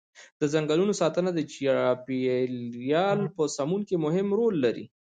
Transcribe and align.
د 0.39 0.41
ځنګلونو 0.53 0.93
ساتنه 1.01 1.29
د 1.33 1.39
چاپیریال 1.53 3.19
په 3.35 3.43
سمون 3.57 3.81
کې 3.87 3.95
مهم 4.05 4.27
رول 4.39 4.55
لري. 4.65 4.85